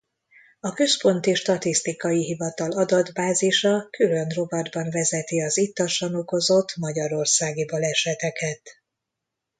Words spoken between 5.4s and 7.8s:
az ittasan okozott magyarországi